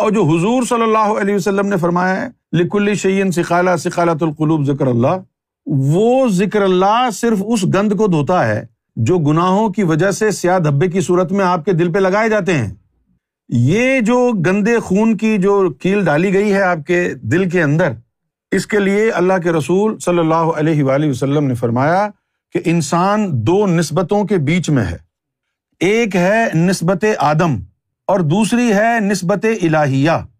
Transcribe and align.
اور 0.00 0.10
جو 0.10 0.22
حضور 0.24 0.62
صلی 0.62 0.82
اللہ 0.82 1.20
علیہ 1.20 1.34
وسلم 1.34 1.66
نے 1.66 1.76
فرمایا 1.76 2.20
ہے 2.20 2.28
لکل 2.52 2.94
شعین 2.94 3.30
سکھالا 3.32 3.76
سکھالت 3.76 4.22
القلوب 4.22 4.64
ذکر 4.66 4.86
اللہ، 4.86 5.16
وہ 5.66 6.28
ذکر 6.28 6.62
اللہ 6.62 7.08
صرف 7.12 7.42
اس 7.46 7.64
گند 7.74 7.92
کو 7.92 8.06
دھوتا 8.06 8.46
ہے 8.48 8.64
جو 8.96 9.18
گناہوں 9.18 9.68
کی 9.68 9.82
وجہ 9.82 10.10
سے 10.10 10.30
سیاہ 10.30 10.58
دھبے 10.58 10.88
کی 10.88 11.00
صورت 11.00 11.32
میں 11.32 11.44
آپ 11.44 11.64
کے 11.64 11.72
دل 11.72 11.92
پہ 11.92 11.98
لگائے 11.98 12.28
جاتے 12.28 12.58
ہیں۔ 12.58 12.74
یہ 13.48 14.00
جو 14.00 14.16
گندے 14.46 14.78
خون 14.78 15.16
کی 15.16 15.36
جو 15.38 15.70
کیل 15.80 16.04
ڈالی 16.04 16.32
گئی 16.34 16.52
ہے 16.52 16.62
آپ 16.62 16.86
کے 16.86 17.02
دل 17.22 17.48
کے 17.50 17.62
اندر، 17.62 17.92
اس 18.52 18.66
کے 18.66 18.78
لیے 18.78 19.10
اللہ 19.10 19.38
کے 19.44 19.52
رسول 19.52 19.98
صلی 19.98 20.18
اللہ 20.18 20.50
علیہ 20.56 20.84
وآلہ 20.84 21.10
وسلم 21.10 21.46
نے 21.46 21.54
فرمایا 21.54 22.08
کہ 22.54 22.60
انسان 22.64 23.28
دو 23.46 23.66
نسبتوں 23.66 24.24
کے 24.24 24.36
بیچ 24.44 24.70
میں 24.70 24.84
ہے۔ 24.84 24.96
ایک 25.80 26.16
ہے 26.16 26.44
نسبت 26.54 27.04
آدم 27.18 27.56
اور 28.10 28.20
دوسری 28.20 28.72
ہے 28.72 29.00
نسبت 29.00 29.46
الہیہ۔ 29.62 30.10
ایک 30.10 30.30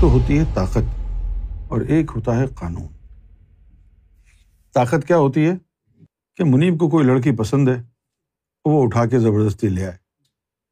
تو 0.00 0.10
ہوتی 0.10 0.38
ہے 0.38 0.44
طاقت 0.54 1.00
اور 1.68 1.80
ایک 1.80 2.10
ہوتا 2.16 2.36
ہے 2.36 2.46
قانون۔ 2.46 2.86
طاقت 4.74 5.06
کیا 5.06 5.16
ہوتی 5.16 5.48
ہے؟ 5.48 5.54
کہ 6.36 6.44
منیب 6.44 6.78
کو 6.78 6.88
کوئی 6.88 7.06
لڑکی 7.06 7.32
پسند 7.32 7.68
ہے 7.68 7.82
وہ 8.64 8.82
اٹھا 8.82 9.06
کے 9.06 9.18
زبردستی 9.18 9.68
لے 9.68 9.86
آئے۔ 9.86 9.96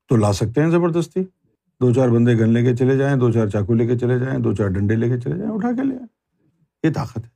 تو 0.09 0.17
لا 0.17 0.33
سکتے 0.33 0.63
ہیں 0.63 0.71
زبردستی۔ 0.71 1.21
دو 1.81 1.93
چار 1.93 2.09
بندے 2.09 2.35
گن 2.35 2.49
لے 2.49 2.63
کے 2.63 2.77
چلے 2.77 2.97
جائیں، 2.97 3.17
دو 3.17 3.33
چار 3.33 3.47
چاقو 3.47 3.75
لے 3.75 3.87
کے 3.87 3.99
چلے 3.99 4.19
جائیں، 4.19 4.39
دو 4.39 4.55
چار 4.55 4.67
ڈنڈے 4.67 4.97
لے 4.97 5.09
کے 5.09 5.21
چلے 5.21 5.39
جائیں، 5.39 5.53
اٹھا 5.53 5.73
کے 5.73 5.83
لے 5.83 5.95
آئے۔ 5.95 6.12
یہ 6.83 6.91
طاقت 6.93 7.19
ہے۔ 7.19 7.33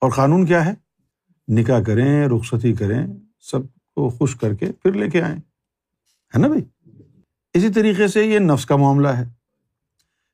اور 0.00 0.10
قانون 0.10 0.46
کیا 0.46 0.66
ہے؟ 0.66 0.74
نکاح 1.48 1.82
کریں، 1.82 2.28
رخصتی 2.28 2.72
کریں، 2.72 3.06
سب 3.40 3.58
کو 3.94 4.08
خوش 4.08 4.36
کر 4.36 4.54
کے 4.54 4.72
پھر 4.72 4.92
لے 4.92 5.10
کے 5.10 5.22
آئیں۔ 5.22 5.36
ہے 6.34 6.38
نا 6.38 6.48
بھائی؟ 6.48 6.90
اسی 7.54 7.68
طریقے 7.68 8.08
سے 8.08 8.24
یہ 8.24 8.38
نفس 8.38 8.66
کا 8.66 8.76
معاملہ 8.76 9.08
ہے۔ 9.08 9.24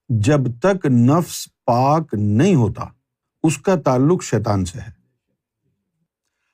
جب 0.09 0.41
تک 0.63 0.87
نفس 0.87 1.49
پاک 1.65 2.15
نہیں 2.15 2.55
ہوتا، 2.55 2.85
اس 3.43 3.59
کا 3.59 3.77
تعلق 3.77 4.23
شیطان 4.23 4.65
سے 4.65 4.81
ہے۔ 4.81 4.91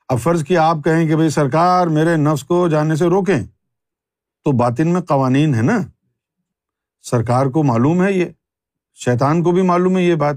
اب 0.08 0.20
فرض 0.20 0.44
کی 0.44 0.56
آپ 0.56 0.76
کہیں 0.84 1.08
کہ 1.08 1.16
بھائی 1.16 1.30
سرکار 1.30 1.86
میرے 1.86 2.16
نفس 2.16 2.44
کو 2.44 2.68
جانے 2.68 2.96
سے 2.96 3.04
روکیں، 3.04 3.44
تو 4.44 4.52
باطن 4.52 4.88
میں 4.88 5.00
قوانین 5.00 5.54
ہے 5.54 5.62
نا۔ 5.62 5.78
سرکار 7.02 7.46
کو 7.46 7.62
معلوم 7.62 8.02
ہے 8.02 8.12
یہ، 8.12 8.24
شیطان 8.94 9.42
کو 9.42 9.52
بھی 9.52 9.62
معلوم 9.62 9.96
ہے 9.96 10.02
یہ 10.02 10.14
بات۔ 10.14 10.36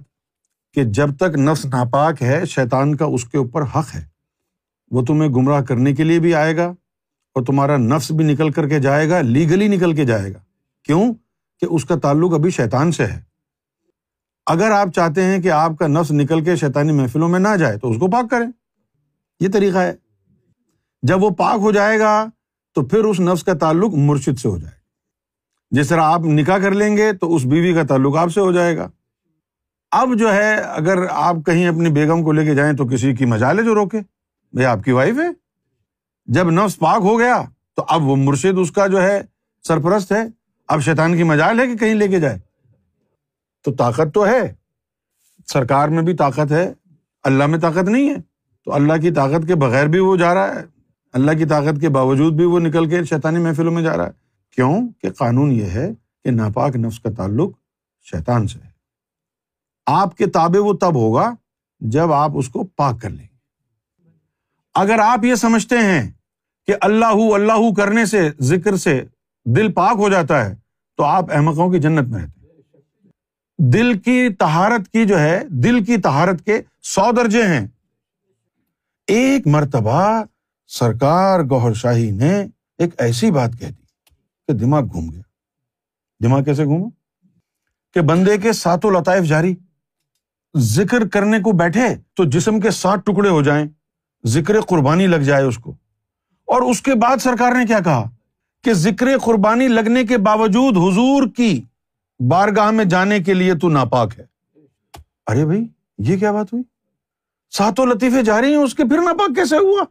کہ 0.77 0.83
جب 0.83 1.15
تک 1.15 1.37
نفس 1.37 1.65
ناپاک 1.65 2.23
ہے، 2.23 2.45
شیطان 2.45 2.95
کا 2.95 3.05
اس 3.05 3.25
کے 3.25 3.37
اوپر 3.37 3.61
حق 3.61 3.95
ہے۔ 3.95 4.05
وہ 4.91 5.05
تمہیں 5.05 5.29
گمراہ 5.29 5.61
کرنے 5.61 5.93
کے 5.93 6.03
لیے 6.03 6.19
بھی 6.19 6.35
آئے 6.35 6.57
گا 6.57 6.65
اور 7.33 7.45
تمہارا 7.45 7.77
نفس 7.77 8.11
بھی 8.11 8.25
نکل 8.25 8.51
کر 8.51 8.67
کے 8.67 8.79
جائے 8.79 9.09
گا 9.09 9.21
لیگلی 9.21 9.67
نکل 9.67 9.95
کے 9.95 10.05
جائے 10.05 10.33
گا۔ 10.33 10.39
کیوں؟ 10.83 11.13
کہ 11.59 11.67
اس 11.69 11.85
کا 11.85 11.95
تعلق 11.95 12.33
ابھی 12.33 12.49
شیطان 12.49 12.91
سے 12.91 13.05
ہے۔ 13.05 13.21
اگر 14.45 14.71
آپ 14.71 14.87
چاہتے 14.95 15.23
ہیں 15.23 15.41
کہ 15.41 15.51
آپ 15.51 15.71
کا 15.79 15.87
نفس 15.87 16.11
نکل 16.11 16.43
کے 16.43 16.55
شیطانی 16.55 16.91
محفلوں 16.91 17.29
میں 17.29 17.39
نہ 17.39 17.55
جائے، 17.59 17.77
تو 17.77 17.91
اس 17.91 17.97
کو 17.99 18.07
پاک 18.07 18.29
کریں۔ 18.29 18.47
یہ 19.39 19.47
طریقہ 19.53 19.77
ہے۔ 19.77 19.93
جب 21.01 21.23
وہ 21.23 21.29
پاک 21.29 21.59
ہو 21.59 21.71
جائے 21.71 21.99
گا، 21.99 22.25
تو 22.73 22.85
پھر 22.85 23.03
اس 23.03 23.19
نفس 23.19 23.43
کا 23.43 23.53
تعلق 23.53 23.93
مرشد 23.93 24.39
سے 24.39 24.47
ہو 24.47 24.57
جائے 24.57 24.73
گا۔ 24.73 24.81
جس 25.71 25.87
طرح 25.87 26.01
آپ 26.01 26.19
نکاح 26.19 26.57
کر 26.57 26.71
لیں 26.71 26.97
گے، 26.97 27.13
تو 27.13 27.35
اس 27.35 27.45
بیوی 27.45 27.73
کا 27.73 27.83
تعلق 27.83 28.15
آپ 28.15 28.29
سے 28.33 28.39
ہو 28.39 28.51
جائے 28.51 28.77
گا۔ 28.77 28.89
اب 29.91 30.09
جو 30.17 30.33
ہے 30.33 30.55
اگر 30.55 30.97
آپ 31.11 31.35
کہیں 31.45 31.67
اپنی 31.67 31.89
بیگم 31.89 32.23
کو 32.23 32.31
لے 32.31 32.45
کے 32.45 32.55
جائیں 32.55 32.73
تو 32.73 32.87
کسی 32.87 33.15
کی 33.15 33.25
مجال 33.25 33.59
ہے 33.59 33.63
جو 33.63 33.75
روکے 33.75 33.99
بھائی 34.53 34.65
آپ 34.65 34.83
کی 34.83 34.91
وائف 34.91 35.15
ہے۔ 35.19 35.27
جب 36.25 36.49
نفس 36.49 36.79
پاک 36.79 37.01
ہو 37.01 37.19
گیا 37.19 37.43
تو 37.75 37.85
اب 37.89 38.03
وہ 38.03 38.15
مرشد 38.15 38.57
اس 38.57 38.71
کا 38.71 38.87
جو 38.87 39.01
ہے 39.01 39.21
سرپرست 39.67 40.11
ہے۔ 40.11 40.23
اب 40.67 40.81
شیطان 40.81 41.17
کی 41.17 41.23
مجال 41.23 41.59
ہے 41.59 41.67
کہ 41.67 41.75
کہیں 41.75 41.93
لے 41.93 42.07
کے 42.07 42.19
جائے۔ 42.19 42.39
تو 43.63 43.73
طاقت 43.73 44.13
تو 44.13 44.27
ہے۔ 44.27 44.53
سرکار 45.47 45.89
میں 45.89 46.03
بھی 46.03 46.15
طاقت 46.15 46.51
ہے۔ 46.51 46.73
اللہ 47.23 47.45
میں 47.45 47.59
طاقت 47.59 47.83
نہیں 47.83 48.09
ہے۔ 48.09 48.15
تو 48.65 48.73
اللہ 48.73 48.93
کی 49.01 49.11
طاقت 49.11 49.47
کے 49.47 49.55
بغیر 49.55 49.87
بھی 49.87 49.99
وہ 49.99 50.17
جا 50.17 50.33
رہا 50.33 50.55
ہے۔ 50.55 50.65
اللہ 51.13 51.31
کی 51.31 51.45
طاقت 51.45 51.81
کے 51.81 51.89
باوجود 51.89 52.33
بھی 52.33 52.45
وہ 52.45 52.59
نکل 52.59 52.89
کے 52.89 53.03
شیطانی 53.03 53.39
محفلوں 53.39 53.71
میں 53.71 53.83
جا 53.83 53.97
رہا 53.97 54.05
ہے۔ 54.05 54.11
کیوں؟ 54.55 54.81
کہ 55.01 55.09
قانون 55.09 55.51
یہ 55.51 55.65
ہے 55.65 55.91
کہ 56.23 56.31
ناپاک 56.31 56.75
نفس 56.75 56.99
کا 56.99 57.09
تعلق 57.17 57.51
شیطان 58.03 58.47
سے 58.47 58.59
ہے۔ 58.65 58.76
آپ 59.87 60.17
کے 60.17 60.25
تابے 60.25 60.59
وہ 60.59 60.73
تب 60.73 60.95
ہوگا 60.95 61.33
جب 61.79 62.13
آپ 62.13 62.31
اس 62.33 62.49
کو 62.49 62.63
پاک 62.63 63.01
کر 63.01 63.09
لیں 63.09 63.27
گے۔ 63.31 63.37
اگر 64.73 64.99
آپ 64.99 65.23
یہ 65.23 65.35
سمجھتے 65.35 65.77
ہیں 65.77 66.11
کہ 66.67 66.73
اللہ 66.81 67.33
اللہ 67.33 67.73
کرنے 67.77 68.05
سے، 68.05 68.29
ذکر 68.39 68.75
سے 68.75 69.03
دل 69.45 69.71
پاک 69.71 69.95
ہو 69.97 70.09
جاتا 70.09 70.45
ہے، 70.45 70.55
تو 70.97 71.03
آپ 71.03 71.25
احمقوں 71.31 71.71
کی 71.71 71.79
جنت 71.79 72.07
میں 72.07 72.21
رہتے 72.21 72.41
ہیں۔ 72.41 72.61
دل 73.71 73.99
کی 73.99 74.29
تہارت 74.39 74.91
کی 74.91 75.05
جو 75.05 75.19
ہے، 75.19 75.43
دل 75.49 75.83
کی 75.83 75.97
تہارت 75.97 76.45
کے 76.45 76.61
سو 76.83 77.11
درجے 77.11 77.43
ہیں۔ 77.43 77.67
ایک 79.07 79.47
مرتبہ 79.47 80.23
سرکار 80.67 81.39
گوہر 81.39 81.73
شاہی 81.73 82.11
نے 82.11 82.45
ایک 82.77 82.89
ایسی 82.97 83.31
بات 83.31 83.49
کہہ 83.59 83.67
دی 83.67 83.83
کہ 84.47 84.53
دماغ 84.53 84.83
گھوم 84.83 85.11
گیا۔ 85.11 85.21
دماغ 86.23 86.43
کیسے 86.43 86.63
گھوما؟ 86.63 86.87
کہ 87.93 88.01
بندے 88.01 88.37
کے 88.37 88.53
ساتوں 88.53 88.91
لطائف 88.91 89.23
جاری۔ 89.23 89.55
ذکر 90.55 91.07
کرنے 91.07 91.39
کو 91.39 91.51
بیٹھے 91.51 91.95
تو 92.13 92.23
جسم 92.23 92.59
کے 92.59 92.71
سات 92.71 93.05
ٹکڑے 93.05 93.29
ہو 93.29 93.41
جائیں، 93.41 93.67
ذکر 94.25 94.61
قربانی 94.61 95.07
لگ 95.07 95.15
جائے 95.15 95.43
اس 95.43 95.57
کو۔ 95.57 95.71
اور 96.45 96.61
اس 96.61 96.81
کے 96.81 96.95
بعد 96.95 97.17
سرکار 97.17 97.51
نے 97.51 97.65
کیا 97.65 97.79
کہا؟ 97.79 98.09
کہ 98.63 98.73
ذکر 98.73 99.17
قربانی 99.17 99.67
لگنے 99.67 100.03
کے 100.03 100.17
باوجود 100.17 100.77
حضور 100.77 101.27
کی 101.37 101.61
بارگاہ 102.29 102.71
میں 102.71 102.85
جانے 102.85 103.19
کے 103.19 103.33
لیے 103.33 103.53
تو 103.55 103.69
ناپاک 103.69 104.19
ہے۔ 104.19 104.25
ارے 105.27 105.45
بھائی، 105.45 105.67
یہ 105.97 106.17
کیا 106.17 106.31
بات 106.31 106.53
ہوئی؟ 106.53 106.63
ساتوں 107.49 107.85
لطیفے 107.85 108.21
جا 108.21 108.41
رہی 108.41 108.49
ہیں، 108.49 108.63
اس 108.63 108.75
کے 108.75 108.83
پھر 108.83 108.97
ناپاک 109.01 109.35
کیسے 109.35 109.57
ہوا؟ 109.57 109.83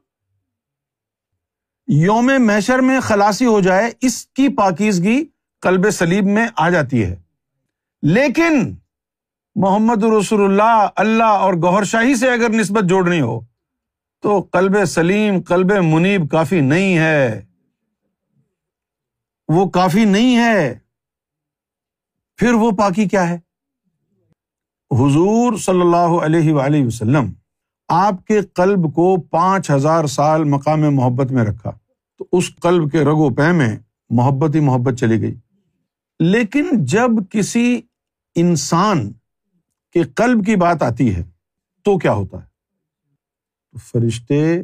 یوم 1.89 2.31
میشر 2.39 2.79
میں 2.79 3.01
خلاسی 3.01 3.47
ہو 3.47 3.61
جائے، 3.61 3.91
اس 4.01 4.27
کی 4.27 4.49
پاکیزگی 4.49 5.25
کلب 5.63 5.91
سلیب 5.91 6.25
میں 6.25 6.49
آ 6.57 6.71
جاتی 6.71 7.05
ہے۔ 7.05 7.17
لیکن 8.03 8.75
محمد 9.57 10.05
رسول 10.05 10.45
اللہ 10.45 10.89
اللہ 10.97 11.25
اور 11.25 11.55
گوہر 11.55 11.85
شاہی 11.85 12.15
سے 12.15 12.31
اگر 12.31 12.49
نسبت 12.49 12.85
جوڑنی 12.85 13.21
ہو، 13.21 13.41
تو 14.23 14.43
کلب 14.43 14.85
سلیم 14.85 15.43
کلب 15.43 15.73
منیب 15.73 16.31
کافی 16.31 16.61
نہیں 16.61 16.99
ہے۔ 16.99 17.45
وہ 19.49 19.69
کافی 19.69 20.05
نہیں 20.05 20.37
ہے۔ 20.37 20.79
پھر 22.37 22.53
وہ 22.53 22.71
پاکی 22.71 23.09
کیا 23.09 23.29
ہے؟ 23.29 23.35
حضور 24.91 25.57
صلی 25.57 25.81
اللہ 25.81 26.25
علیہ 26.57 26.87
وسلم، 26.87 27.33
آپ 27.89 28.27
کے 28.27 28.41
قلب 28.41 28.95
کو 28.95 29.21
پانچ 29.21 29.71
ہزار 29.71 30.05
سال 30.05 30.45
مقام 30.45 30.81
محبت 30.81 31.33
میں 31.33 31.45
رکھا۔ 31.45 31.71
تو 32.19 32.27
اس 32.33 32.57
قلب 32.57 32.93
کے 32.93 33.05
رگو 33.05 33.35
پہ 33.35 33.53
میں 33.53 33.79
محبت 34.11 34.55
ہی 34.55 34.61
محبت 34.61 34.95
چلی 34.95 35.21
گئی۔ 35.21 35.35
لیکن 36.21 36.67
جب 36.73 37.11
کسی 37.31 37.81
انسان 38.35 39.13
کے 39.97 40.03
قلب 40.03 40.45
کی 40.47 40.57
بات 40.57 40.83
آتی 40.83 41.15
ہے 41.17 41.23
تو 41.85 41.99
کیا 41.99 42.13
ہوتا 42.13 42.39
ہے؟ 42.39 42.47
فرشتے 43.75 44.63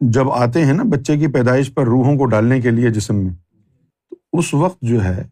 جب 0.00 0.30
آتے 0.30 0.64
ہیں 0.64 0.72
نا 0.72 0.82
بچے 0.82 1.18
کی 1.18 1.26
پیدائش 1.26 1.74
پر 1.74 1.84
روحوں 1.84 2.16
کو 2.18 2.26
ڈالنے 2.26 2.60
کے 2.60 2.70
لیے 2.70 2.90
جسم 2.90 3.16
میں، 3.16 3.34
تو 4.10 4.16
اس 4.32 4.54
وقت 4.54 4.78
جو 4.82 5.04
ہے 5.04 5.22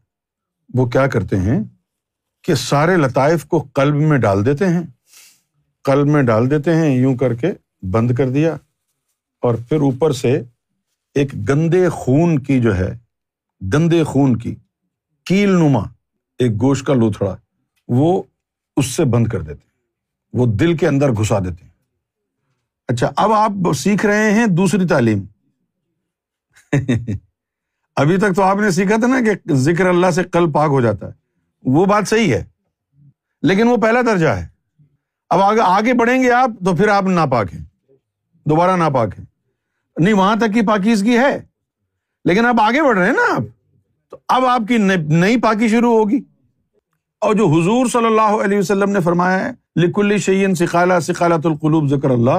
وہ 0.75 0.87
کیا 0.87 1.07
کرتے 1.07 1.37
ہیں 1.37 1.61
کہ 2.45 2.55
سارے 2.55 2.97
لطائف 2.97 3.45
کو 3.45 3.59
قلب 3.75 3.95
میں 3.95 4.19
ڈال 4.19 4.45
دیتے 4.47 4.69
ہیں۔ 4.69 4.83
قلب 5.85 6.07
میں 6.07 6.23
ڈال 6.23 6.51
دیتے 6.51 6.75
ہیں، 6.77 6.95
یوں 6.97 7.17
کر 7.17 7.35
کے 7.35 7.53
بند 7.83 8.11
کر 8.11 8.31
دیا 8.31 8.57
اور 9.43 9.55
پھر 9.69 9.81
اوپر 9.81 10.13
سے 10.13 10.43
ایک 11.15 11.35
گندے 11.49 11.89
خون 11.89 12.39
کی 12.39 12.61
جو 12.61 12.77
ہے، 12.77 12.93
گندے 13.73 14.05
خون 14.05 14.37
کی 14.37 14.55
کیل 15.27 15.51
نما 15.51 15.83
ایک 16.39 16.61
گوشت 16.61 16.87
کا 16.87 16.95
لوتھڑا، 16.95 17.37
وہ 17.89 18.23
اس 18.77 18.87
سے 18.87 19.05
بند 19.05 19.27
کر 19.27 19.41
دیتے 19.41 19.61
ہیں۔ 19.65 19.71
وہ 20.33 20.47
دل 20.47 20.77
کے 20.77 20.89
اندر 20.89 21.11
گھسا 21.11 21.39
دیتے 21.39 21.65
ہیں۔ 21.65 21.71
اچھا 22.89 23.11
اب 23.17 23.33
آپ 23.33 23.73
سیکھ 23.73 24.07
رہے 24.07 24.31
ہیں 24.31 24.47
دوسری 24.47 24.87
تعلیم۔ 24.87 25.25
ابھی 27.97 28.17
تک 28.17 28.37
تو 28.37 28.43
آپ 28.43 28.57
نے 28.57 28.71
سیکھا 28.71 28.97
تھا 28.97 29.07
نا 29.07 29.21
کہ 29.21 29.55
ذکر 29.55 29.87
اللہ 29.87 30.11
سے 30.11 30.25
کل 30.25 30.53
پاک 30.53 30.69
ہو 30.69 30.81
جاتا 30.81 31.07
ہے۔ 31.07 31.13
وہ 31.63 31.85
بات 31.87 32.09
صحیح 32.09 32.35
ہے، 32.35 32.45
لیکن 33.43 33.69
وہ 33.69 33.77
پہلا 33.77 34.01
درجہ 34.03 34.29
ہے۔ 34.29 34.47
اب 35.31 35.41
آگے 35.41 35.61
آگے 35.61 35.95
بڑھیں 35.95 36.23
گے 36.23 36.31
آپ 36.31 36.51
تو 36.65 36.77
پھر 36.77 36.89
آپ 36.89 37.03
ناپاک 37.03 37.55
ہیں۔ 37.55 37.65
دوبارہ 38.47 38.77
ناپاک 38.77 39.19
ہیں۔ 39.19 39.27
نہیں، 39.99 40.15
وہاں 40.15 40.37
تک 40.37 40.55
کی 40.55 40.67
پاکیزگی 40.67 41.19
ہے۔ 41.19 41.43
لیکن 42.25 42.47
اب 42.47 42.61
آگے 42.61 42.83
بڑھ 42.83 42.99
رہے 42.99 43.07
ہیں 43.07 43.13
نا 43.13 43.35
آپ۔ 43.35 43.43
تو 44.11 44.17
اب 44.29 44.45
آپ 44.45 44.61
کی 44.69 44.79
نئی 45.09 45.41
پاکی 45.41 45.69
شروع 45.69 45.93
ہوگی۔ 45.93 46.21
اور 47.21 47.35
جو 47.35 47.47
حضور 47.47 47.87
صلی 47.87 48.07
اللہ 48.07 48.45
علیہ 48.45 48.59
وسلم 48.59 48.91
نے 48.91 49.01
فرمایا 49.01 49.45
ہے، 49.45 49.51
لکلی 49.77 50.19
شعین 50.19 50.55
سکھالا 50.55 51.01
سکھالت 51.01 51.47
القلوب 51.47 51.89
ذکر 51.89 52.11
اللہ، 52.11 52.39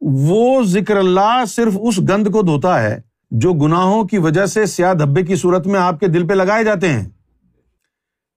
وہ 0.00 0.62
ذکر 0.62 0.96
اللہ 0.96 1.44
صرف 1.48 1.76
اس 1.80 1.98
گند 1.98 2.26
کو 2.26 2.42
دھوتا 2.42 2.82
ہے 2.82 3.00
جو 3.30 3.52
گناہوں 3.52 4.04
کی 4.04 4.18
وجہ 4.18 4.46
سے 4.46 4.66
سیاہ 4.66 4.94
دھبے 4.94 5.22
کی 5.22 5.36
صورت 5.36 5.66
میں 5.66 5.80
آپ 5.80 6.00
کے 6.00 6.06
دل 6.06 6.26
پہ 6.26 6.34
لگائے 6.34 6.64
جاتے 6.64 6.88
ہیں۔ 6.88 7.08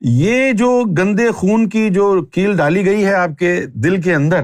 یہ 0.01 0.51
جو 0.51 0.83
گندے 0.97 1.31
خون 1.31 1.69
کی 1.69 1.89
جو 1.89 2.21
کیل 2.25 2.57
ڈالی 2.57 2.85
گئی 2.85 3.05
ہے 3.05 3.13
آپ 3.13 3.37
کے 3.39 3.59
دل 3.73 4.01
کے 4.01 4.15
اندر، 4.15 4.43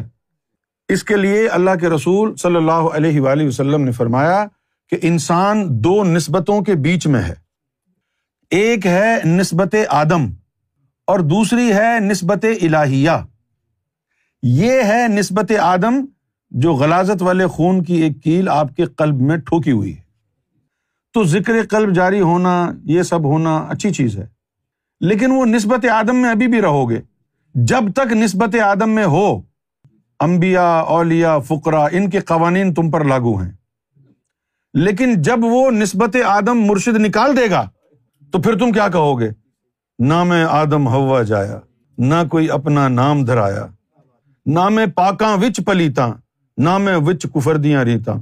اس 0.89 1.03
کے 1.03 1.17
لیے 1.17 1.47
اللہ 1.47 1.75
کے 1.81 1.89
رسول 1.89 2.35
صلی 2.35 2.55
اللہ 2.55 2.89
علیہ 2.93 3.21
وآلہ 3.21 3.47
وسلم 3.47 3.81
نے 3.81 3.91
فرمایا 3.91 4.45
کہ 4.91 4.97
انسان 5.01 5.65
دو 5.83 6.03
نسبتوں 6.03 6.61
کے 6.61 6.75
بیچ 6.75 7.07
میں 7.07 7.21
ہے۔ 7.21 7.33
ایک 8.51 8.85
ہے 8.85 9.15
نسبت 9.25 9.75
آدم 9.89 10.25
اور 11.07 11.19
دوسری 11.19 11.73
ہے 11.73 11.99
نسبت 11.99 12.45
الہیہ۔ 12.61 13.09
یہ 14.43 14.71
ہے 14.83 15.05
نسبت 15.07 15.51
آدم 15.61 16.05
جو 16.49 16.73
غلازت 16.73 17.21
والے 17.21 17.47
خون 17.47 17.83
کی 17.83 17.93
ایک 17.93 18.23
کیل 18.23 18.49
آپ 18.49 18.75
کے 18.75 18.85
قلب 18.85 19.21
میں 19.21 19.37
ٹھوکی 19.37 19.71
ہوئی 19.71 19.97
ہے۔ 19.97 20.01
تو 21.13 21.23
ذکر 21.23 21.53
قلب 21.69 21.95
جاری 21.95 22.21
ہونا، 22.21 22.71
یہ 22.83 23.01
سب 23.01 23.23
ہونا 23.23 23.57
اچھی 23.57 23.91
چیز 23.91 24.17
ہے۔ 24.17 24.27
لیکن 24.99 25.31
وہ 25.31 25.45
نسبت 25.45 25.85
آدم 25.85 26.15
میں 26.15 26.29
ابھی 26.29 26.47
بھی 26.47 26.61
رہو 26.61 26.89
گے۔ 26.89 27.01
جب 27.55 27.93
تک 27.95 28.13
نسبت 28.13 28.55
آدم 28.55 28.89
میں 28.89 29.05
ہو 29.05 29.41
امبیا 30.19 30.73
اولیا 30.79 31.39
فکرا 31.39 31.85
ان 31.85 32.09
کے 32.09 32.19
قوانین 32.19 32.73
تم 32.73 32.91
پر 32.91 33.03
لاگو 33.03 33.35
ہیں۔ 33.35 33.51
لیکن 34.73 35.21
جب 35.21 35.37
وہ 35.41 35.71
نسبت 35.71 36.17
آدم 36.25 36.61
مرشد 36.61 36.95
نکال 36.97 37.37
دے 37.37 37.49
گا، 37.49 37.69
تو 38.31 38.41
پھر 38.41 38.57
تم 38.57 38.71
کیا 38.71 38.89
کہو 38.89 39.19
گے؟ 39.19 39.42
نہ 39.99 40.23
میں 40.23 40.43
آدم 40.43 40.87
ہوا 40.87 41.21
جایا، 41.21 41.59
نہ 41.97 42.15
کوئی 42.31 42.49
اپنا 42.49 42.87
نام 42.87 43.23
دھرایا، 43.25 43.65
نہ 44.45 44.67
میں 44.69 44.85
پاکاں 44.85 45.35
وچ 45.37 45.59
پلیتا 45.65 46.07
نہ 46.57 46.77
میں 46.77 46.95
وچ 46.97 47.25
کفردیاں 47.35 47.83
ریتا 47.83 48.13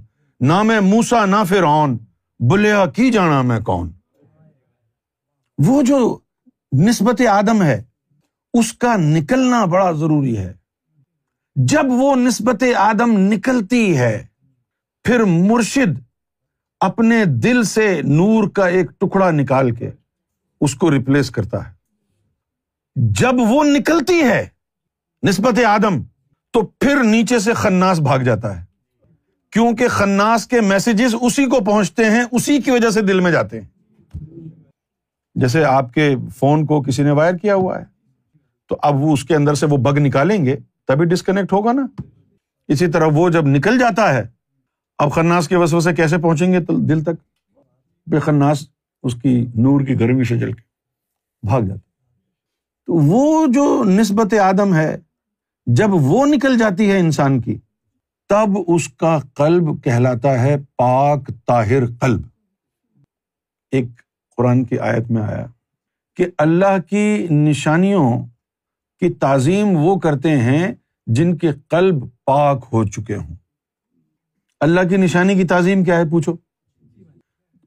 نہ 0.41 0.61
میں 0.63 0.79
موسا 0.79 1.25
نہ 1.25 1.43
فرعون، 1.49 1.97
بلیا 2.39 2.85
کی 2.85 3.11
جانا 3.11 3.41
میں 3.41 3.59
کون؟ 3.59 3.91
وہ 5.57 5.81
جو 5.81 6.17
نسبت 6.71 7.21
آدم 7.29 7.63
ہے، 7.63 7.81
اس 8.53 8.73
کا 8.73 8.95
نکلنا 8.95 9.63
بڑا 9.65 9.91
ضروری 9.91 10.37
ہے۔ 10.37 10.53
جب 11.55 11.85
وہ 11.87 12.15
نسبت 12.15 12.63
آدم 12.77 13.17
نکلتی 13.17 13.97
ہے، 13.97 14.25
پھر 15.05 15.23
مرشد 15.23 15.99
اپنے 16.81 17.23
دل 17.25 17.63
سے 17.63 18.01
نور 18.03 18.47
کا 18.49 18.67
ایک 18.67 18.91
ٹکڑا 18.99 19.31
نکال 19.31 19.71
کے 19.71 19.89
اس 20.61 20.75
کو 20.75 20.91
ریپلیس 20.91 21.29
کرتا 21.29 21.69
ہے۔ 21.69 21.73
جب 22.95 23.33
وہ 23.37 23.63
نکلتی 23.63 24.21
ہے 24.21 24.47
نسبت 25.27 25.65
آدم، 25.65 26.01
تو 26.51 26.61
پھر 26.61 27.03
نیچے 27.03 27.39
سے 27.39 27.53
خناس 27.53 27.99
بھاگ 27.99 28.19
جاتا 28.19 28.59
ہے۔ 28.59 28.65
کیونکہ 29.51 29.87
خناس 29.87 30.47
کے 30.47 30.61
میسجز 30.61 31.15
اسی 31.21 31.45
کو 31.45 31.59
پہنچتے 31.59 32.05
ہیں، 32.05 32.23
اسی 32.31 32.61
کی 32.61 32.71
وجہ 32.71 32.89
سے 32.89 33.01
دل 33.01 33.19
میں 33.19 33.31
جاتے 33.31 33.61
ہیں۔ 33.61 33.67
جیسے 35.35 35.63
آپ 35.63 35.93
کے 35.93 36.15
فون 36.39 36.65
کو 36.65 36.81
کسی 36.81 37.03
نے 37.03 37.11
وائر 37.11 37.33
کیا 37.33 37.55
ہوا 37.55 37.79
ہے، 37.79 37.85
تو 38.69 38.77
اب 38.81 38.95
وہ 38.95 39.13
اس 39.13 39.23
کے 39.23 39.35
اندر 39.35 39.53
سے 39.53 39.65
وہ 39.65 39.77
بگ 39.77 39.97
نکالیں 39.97 40.45
گے، 40.45 40.55
تبھی 40.87 41.05
ڈسکنیکٹ 41.05 41.53
ہوگا 41.53 41.71
نا۔ 41.71 42.01
اسی 42.67 42.87
طرح 42.87 43.05
وہ 43.13 43.29
جب 43.29 43.45
نکل 43.45 43.79
جاتا 43.79 44.13
ہے، 44.13 44.27
اب 44.97 45.11
خناس 45.11 45.47
کے 45.47 45.55
وسو 45.55 45.79
سے 45.79 45.93
کیسے 45.93 46.17
پہنچیں 46.17 46.53
گے 46.53 46.59
دل 46.59 47.03
تک؟ 47.03 47.49
بے 48.07 48.19
خناس 48.19 48.67
اس 49.03 49.15
کی 49.15 49.45
نور 49.55 49.81
کی 49.81 49.99
گرمی 49.99 50.23
سے 50.23 50.37
جل 50.37 50.53
کے 50.53 50.61
بھاگ 51.47 51.61
جاتا 51.61 51.91
تو 52.85 52.93
وہ 52.93 53.47
جو 53.47 53.83
نسبت 53.83 54.33
آدم 54.33 54.75
ہے، 54.75 54.97
جب 55.65 55.87
وہ 55.93 56.25
نکل 56.25 56.57
جاتی 56.57 56.91
ہے 56.91 56.99
انسان 56.99 57.41
کی، 57.41 57.57
تب 58.29 58.59
اس 58.67 58.89
کا 58.89 59.19
قلب 59.33 59.83
کہلاتا 59.83 60.43
ہے 60.43 60.55
پاک 60.77 61.31
طاہر 61.47 61.85
قلب۔ 61.85 62.21
ایک 63.71 63.85
قرآن 64.37 64.63
کی 64.63 64.79
آیت 64.79 65.11
میں 65.11 65.21
آیا 65.21 65.45
کہ 66.15 66.25
اللہ 66.37 66.81
کی 66.89 67.27
نشانیوں 67.31 68.25
کی 68.99 69.13
تعظیم 69.13 69.67
وہ 69.77 69.99
کرتے 69.99 70.37
ہیں 70.37 70.73
جن 71.07 71.37
کے 71.37 71.51
قلب 71.67 71.95
پاک 72.25 72.65
ہو 72.73 72.83
چکے 72.83 73.15
ہوں۔ 73.15 73.35
اللہ 74.59 74.81
کی 74.89 74.97
نشانی 74.97 75.35
کی 75.35 75.43
تعظیم 75.43 75.83
کیا 75.83 75.97
ہے؟ 75.97 76.09
پوچھو۔ 76.09 76.35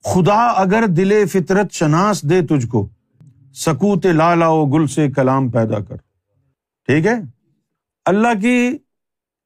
خدا 0.04 0.46
اگر 0.46 0.86
دل 0.86 1.26
فطرت 1.26 1.72
شناس 1.72 2.22
دے 2.22 2.42
تجھ 2.42 2.66
کو، 2.66 2.88
سکوت 3.54 4.06
لالا 4.06 4.48
گل 4.72 4.86
سے 4.86 5.10
کلام 5.10 5.48
پیدا 5.48 5.80
کر۔ 5.80 5.96
ٹھیک 6.86 7.06
ہے؟ 7.06 7.14
اللہ 8.04 8.40
کی 8.42 8.78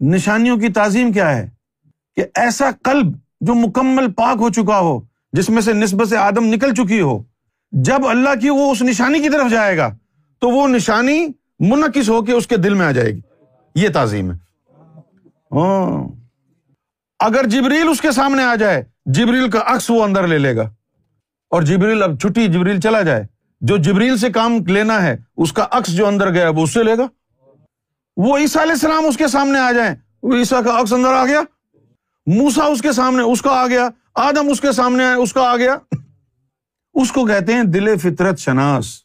نشانیوں 0.01 0.57
کی 0.57 0.69
تعظیم 0.69 1.13
کیا 1.13 1.37
ہے؟ 1.37 1.49
کہ 2.17 2.25
ایسا 2.35 2.71
قلب 2.83 3.07
جو 3.41 3.55
مکمل 3.55 4.13
پاک 4.13 4.37
ہو 4.41 4.49
چکا 4.49 4.79
ہو، 4.79 5.01
جس 5.33 5.51
میں 5.51 5.63
سے 5.63 5.73
نسبت 5.73 6.09
سے 6.09 6.17
آدم 6.17 6.45
نکل 6.45 6.75
چکی 6.75 7.01
ہو، 7.01 7.23
جب 7.73 8.07
اللہ 8.07 8.41
کی 8.41 8.51
وہ 8.51 8.73
اس 8.73 8.83
نشانی 8.83 9.21
کی 9.21 9.29
طرف 9.29 9.51
جائے 9.51 9.77
گا، 9.77 9.97
تو 10.39 10.51
وہ 10.51 10.69
نشانی 10.69 11.27
منقص 11.61 12.09
ہو 12.09 12.25
کے 12.25 12.33
اس 12.33 12.47
کے 12.47 12.57
دل 12.57 12.75
میں 12.75 12.87
آ 12.87 12.91
جائے 12.91 13.15
گی۔ 13.15 13.21
یہ 13.75 13.89
تعظیم 13.89 14.31
ہے۔ 14.31 14.37
ہاں۔ 15.53 16.09
اگر 17.19 17.47
جبریل 17.47 17.89
اس 17.89 18.01
کے 18.01 18.11
سامنے 18.11 18.43
آ 18.43 18.55
جائے 18.55 18.85
جبریل 19.13 19.51
کا 19.51 19.61
عکس 19.67 19.91
وہ 19.91 20.05
اندر 20.05 20.27
لے 20.27 20.39
لے 20.39 20.57
گا۔ 20.57 20.63
اور 21.51 21.63
جبریل 21.63 22.03
اب 22.03 22.19
چھٹی 22.21 22.47
جبریل 22.47 22.81
چلا 22.81 23.03
جائے۔ 23.03 23.25
جو 23.61 23.77
جبریل 23.77 24.17
سے 24.17 24.31
کام 24.31 24.67
لینا 24.67 25.03
ہے، 25.03 25.17
اس 25.37 25.53
کا 25.53 25.67
عکس 25.71 25.97
جو 25.97 26.07
اندر 26.07 26.31
گیا، 26.31 26.49
وہ 26.49 26.63
اس 26.63 26.75
سے 26.75 26.83
لے 26.83 26.99
گا۔ 26.99 27.07
وہ 28.17 28.39
عیسیٰ 28.39 28.63
علیہ 28.63 28.73
السلام 28.73 29.07
اس 29.07 29.17
کے 29.17 29.29
سامنے 29.29 29.59
آ 29.59 29.73
جائیں۔ 29.73 29.95
وہ 30.23 30.35
عیسیٰ 30.35 30.65
کا 30.65 30.81
عکس 30.81 30.93
اندر 30.93 31.13
آ 31.13 31.27
گیا۔ 31.27 31.41
موسا 32.27 32.65
اس 32.65 32.83
کے 32.83 32.93
سامنے، 32.93 33.23
اس 33.23 33.43
کا 33.43 33.51
آ 33.51 33.67
گیا۔ 33.67 33.89
آدم 34.15 34.49
اس 34.51 34.61
کے 34.61 34.73
سامنے 34.73 35.05
آئے، 35.05 35.15
اس 35.15 35.33
کا 35.33 35.43
آ 35.43 35.57
گیا۔ 35.57 35.77
اس 36.95 37.13
کو 37.13 37.27
کہتے 37.27 37.55
ہیں 37.55 37.63
دل 37.63 37.97
فطرت 37.97 38.39
شناس۔ 38.39 38.99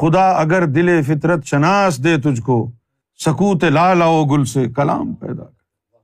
خدا 0.00 0.30
اگر 0.30 0.66
دل 0.66 1.02
فطرت 1.02 1.44
شناس 1.44 2.04
دے 2.04 2.16
تجھ 2.18 2.40
کو، 2.40 2.70
سکوت 3.18 3.64
لا 3.64 3.94
لاؤ 3.94 4.24
گل 4.24 4.44
سے 4.44 4.66
کلام 4.76 5.14
پیدا 5.14 5.44
کر۔ 5.44 5.96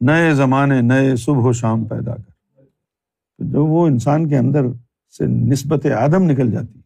نئے 0.00 0.34
زمانے، 0.34 0.80
نئے 0.80 1.16
صبح 1.16 1.42
و 1.42 1.52
شام 1.52 1.84
پیدا 1.84 2.14
کر۔ 2.14 2.35
جب 3.38 3.60
وہ 3.60 3.86
انسان 3.86 4.28
کے 4.28 4.38
اندر 4.38 4.60
سے 5.18 5.26
نسبت 5.26 5.86
آدم 5.86 6.30
نکل 6.30 6.50
جاتی 6.50 6.80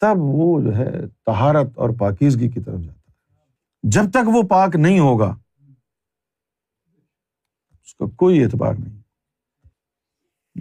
تب 0.00 0.14
وہ 0.16 0.60
جو 0.60 0.76
ہے 0.76 0.90
تہارت 1.26 1.66
اور 1.74 1.90
پاکیزگی 1.98 2.48
کی 2.48 2.60
طرف 2.60 2.80
جاتا 2.80 3.10
جب 3.82 4.10
تک 4.10 4.28
وہ 4.28 4.42
پاک 4.42 4.76
نہیں 4.76 4.98
ہوگا، 4.98 5.36
اس 7.82 7.94
کا 7.94 8.04
کوئی 8.16 8.44
اعتبار 8.44 8.74
نہیں۔ 8.74 9.00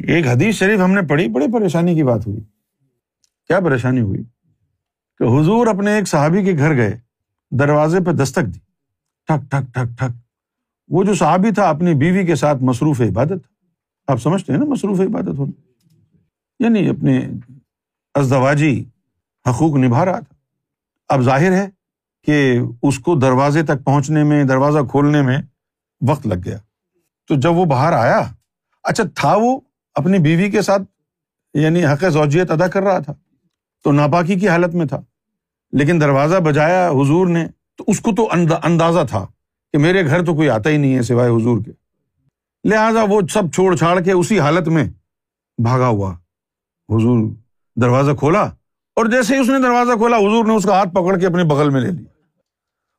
ایک 0.07 0.27
حدیث 0.27 0.55
شریف 0.55 0.79
ہم 0.79 0.91
نے 0.91 1.01
پڑھی، 1.01 1.29
بڑی 1.29 1.45
پریشانی 1.53 1.95
کی 1.95 2.03
بات 2.03 2.27
ہوئی۔ 2.27 2.39
کیا 3.47 3.59
پریشانی 3.59 4.01
ہوئی؟ 4.01 4.23
کہ 5.19 5.39
حضور 5.39 5.67
اپنے 5.67 5.95
ایک 5.95 6.07
صحابی 6.07 6.45
کے 6.45 6.53
گھر 6.57 6.75
گئے، 6.75 6.99
دروازے 7.51 7.99
پہ 7.99 8.11
دستک 8.11 8.45
دی۔ 8.45 8.59
ٹھک 9.27 9.51
ٹھک 9.51 9.73
ٹھک 9.73 9.99
ٹھک۔ 9.99 10.11
وہ 10.87 11.03
جو 11.03 11.13
صحابی 11.13 11.51
تھا، 11.51 11.69
اپنی 11.69 11.93
بیوی 11.93 12.25
کے 12.25 12.35
ساتھ 12.35 12.63
مصروف 12.63 13.01
عبادت 13.01 13.52
آپ 14.07 14.17
سمجھتے 14.17 14.51
ہیں 14.53 14.59
نا 14.59 14.65
مصروف 14.65 14.99
عبادت 14.99 15.37
ہونا؟ 15.37 15.51
یعنی 16.59 16.89
اپنے 16.89 17.27
ازدواجی 18.13 18.85
حقوق 19.49 19.75
نبھا 19.75 20.05
رہا 20.05 20.19
تھا۔ 20.19 20.35
اب 21.07 21.21
ظاہر 21.21 21.51
ہے 21.51 21.69
کہ 22.23 22.59
اس 22.83 22.99
کو 22.99 23.15
دروازے 23.15 23.63
تک 23.63 23.83
پہنچنے 23.85 24.23
میں، 24.23 24.43
دروازہ 24.43 24.79
کھولنے 24.91 25.21
میں 25.21 25.37
وقت 26.07 26.27
لگ 26.27 26.39
گیا۔ 26.45 26.57
تو 27.27 27.35
جب 27.35 27.51
وہ 27.53 27.65
باہر 27.65 27.93
آیا 27.93 28.21
اچھا 28.83 29.03
تھا 29.15 29.35
وہ 29.35 29.59
اپنی 29.95 30.19
بیوی 30.19 30.51
کے 30.51 30.61
ساتھ 30.61 30.81
یعنی 31.53 31.85
حق 31.85 32.03
زوجیت 32.09 32.51
ادا 32.51 32.67
کر 32.67 32.83
رہا 32.83 32.99
تھا۔ 32.99 33.13
تو 33.83 33.91
ناپاکی 33.91 34.35
کی 34.35 34.47
حالت 34.47 34.75
میں 34.75 34.85
تھا۔ 34.85 35.01
لیکن 35.71 36.01
دروازہ 36.01 36.37
بجایا 36.37 36.89
حضور 36.89 37.27
نے 37.27 37.47
تو 37.75 37.83
اس 37.87 37.99
کو 37.99 38.11
تو 38.11 38.29
اندازہ 38.63 38.99
تھا 39.09 39.27
کہ 39.71 39.77
میرے 39.77 40.05
گھر 40.05 40.25
تو 40.25 40.35
کوئی 40.35 40.49
آتا 40.49 40.69
ہی 40.69 40.77
نہیں 40.77 40.95
ہے 40.95 41.01
سوائے 41.01 41.29
حضور 41.29 41.63
کے۔ 41.63 41.71
لہٰذا 42.63 43.03
وہ 43.03 43.21
سب 43.33 43.51
چھوڑ 43.53 43.75
چھاڑ 43.75 43.99
کے 43.99 44.11
اسی 44.11 44.39
حالت 44.39 44.67
میں 44.67 44.89
بھاگا 45.57 45.87
ہوا۔ 45.87 46.11
حضور 46.89 47.31
دروازہ 47.75 48.11
کھولا 48.11 48.41
اور 48.95 49.05
جیسے 49.05 49.35
ہی 49.35 49.39
اس 49.39 49.49
نے 49.49 49.59
دروازہ 49.59 49.91
کھولا، 49.91 50.17
حضور 50.17 50.45
نے 50.45 50.55
اس 50.55 50.63
کا 50.63 50.77
ہاتھ 50.77 50.89
پکڑ 50.89 51.19
کے 51.19 51.25
اپنے 51.25 51.43
بغل 51.43 51.69
میں 51.69 51.81
لے 51.81 51.91
لیا 51.91 52.11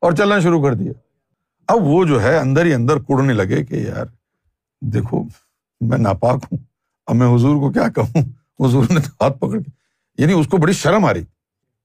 اور 0.00 0.12
چلنا 0.12 0.40
شروع 0.40 0.62
کر 0.62 0.74
دیا۔ 0.74 0.92
اب 1.68 1.76
وہ 1.82 2.04
جو 2.04 2.22
ہے، 2.22 2.38
اندر 2.38 2.64
ہی 2.64 2.74
اندر 2.74 2.98
کڑنے 2.98 3.32
لگے 3.32 3.64
کہ 3.64 3.74
یار، 3.74 4.06
دیکھو، 4.80 5.24
میں 5.80 5.98
ناپاک 5.98 6.44
ہوں۔ 6.52 6.58
اب 7.06 7.14
میں 7.14 7.34
حضور 7.34 7.56
کو 7.56 7.72
کیا 7.72 7.88
کہوں؟ 7.88 8.22
حضور 8.66 8.84
نے 8.90 9.00
ہاتھ 9.20 9.38
پکڑ 9.38 9.58
کے 9.58 9.70
یعنی 10.18 10.32
اس 10.32 10.46
کو 10.46 10.56
بڑی 10.56 10.72
شرم 10.72 11.04
آ 11.04 11.14
رہی 11.14 11.24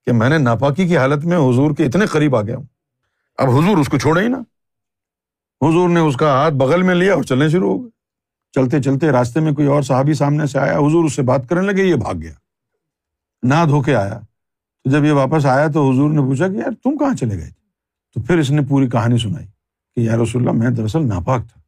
کہ 0.06 0.12
میں 0.12 0.30
نے 0.30 0.38
ناپاکی 0.38 0.88
کی 0.88 0.98
حالت 0.98 1.26
میں 1.26 1.38
حضور 1.38 1.76
کے 1.76 1.86
اتنے 1.86 2.06
قریب 2.06 2.36
آ 2.36 2.42
گیا 2.42 2.58
ہوں۔ 2.58 2.66
اب 3.38 3.50
حضور 3.50 3.78
اس 3.78 3.90
کو 3.90 3.98
چھوڑے 3.98 4.24
ہی 4.24 4.28
نا 4.28 4.38
حضور 5.62 5.90
نے 5.90 6.00
اس 6.00 6.18
کا 6.18 6.32
ہاتھ 6.32 6.54
بغل 6.54 6.82
میں 6.82 6.96
لیا 6.96 7.14
اور 7.14 7.24
چلنے 7.24 7.50
شروع 7.50 7.74
ہو 7.74 7.82
گئے۔ 7.82 7.90
چلتے 8.52 8.82
چلتے 8.82 9.12
راستے 9.12 9.40
میں 9.40 9.52
کوئی 9.52 9.68
اور 9.68 9.82
صحابی 9.82 10.14
سامنے 10.14 10.46
سے 10.46 10.60
آیا، 10.60 10.78
حضور 10.78 11.06
اس 11.06 11.14
سے 11.14 11.22
بات 11.22 11.50
کرنے 11.50 11.72
لگے، 11.72 11.84
یہ 11.84 11.96
بھاگ 11.96 12.16
گیا۔ 12.16 12.34
نہ 13.44 13.54
دھو 13.70 13.82
کے 13.82 13.96
آیا۔ 13.96 14.20
تو 14.84 14.90
جب 14.90 15.06
یہ 15.06 15.12
واپس 15.12 15.46
آیا 15.46 15.68
تو 15.68 15.92
حضور 15.92 16.10
نے 16.10 16.22
پوچھا 16.22 16.48
کہ 16.48 16.54
یار 16.54 16.72
تم 16.84 16.98
کہاں 16.98 17.16
چلے 17.16 17.36
گئے 17.36 17.46
تھے؟ 17.46 17.70
تو 18.14 18.22
پھر 18.22 18.40
اس 18.40 18.52
نے 18.52 18.62
پوری 18.70 18.90
کہانی 18.90 19.18
سنائی 19.18 19.46
کہ 19.96 20.00
یار 20.00 20.20
رسول 20.20 20.48
اللہ، 20.48 20.64
میں 20.64 20.70
دراصل 20.70 21.08
ناپاک 21.08 21.42
تھا 21.54 21.62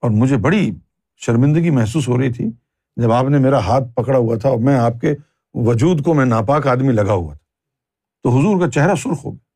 اور 0.00 0.10
مجھے 0.10 0.36
بڑی 0.36 0.70
شرمندگی 1.16 1.70
محسوس 1.70 2.08
ہو 2.08 2.18
رہی 2.18 2.32
تھی 2.32 2.46
جب 2.96 3.12
آپ 3.12 3.24
نے 3.24 3.38
میرا 3.38 3.58
ہاتھ 3.58 3.84
پکڑا 3.94 4.18
ہوا 4.18 4.38
تھا 4.38 4.48
اور 4.48 4.58
میں 4.58 4.78
آپ 4.78 4.92
کے 5.00 5.14
وجود 5.54 6.04
کو 6.04 6.14
میں 6.14 6.24
ناپاک 6.24 6.66
آدمی 6.66 6.92
لگا 6.92 7.12
ہوا 7.12 7.34
تھا۔ 7.34 7.44
تو 8.22 8.38
حضور 8.38 8.60
کا 8.60 8.70
چہرہ 8.70 8.94
سرخ 8.94 9.24
ہو 9.24 9.32
گیا 9.32 9.48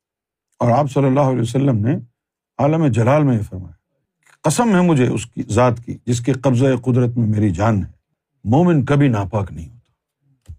اور 0.59 0.79
آپ 0.79 0.91
صلی 0.91 1.05
اللہ 1.05 1.21
علیہ 1.21 1.41
وسلم 1.41 1.77
نے 1.77 1.97
عالم 2.63 2.87
جلال 2.87 3.23
میں 3.23 3.37
یہ 3.37 3.43
فرمایا 3.43 3.83
قسم 4.43 4.77
ہے 4.77 4.81
مجھے 4.81 5.07
اس 5.09 5.27
کی 5.27 5.43
ذات 5.49 5.85
کی 5.85 5.99
جس 6.07 6.21
کے 6.21 6.33
قبضۂ 6.33 6.67
قدرت 6.83 7.17
میں 7.17 7.29
میری 7.29 7.51
جان 7.51 7.79
ہے۔ 7.79 7.91
مومن 8.45 8.85
کبھی 8.85 9.09
ناپاک 9.09 9.53
نہیں 9.53 9.69
ہوتا۔ 9.69 10.53